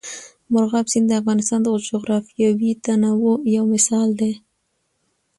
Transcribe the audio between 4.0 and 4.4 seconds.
دی.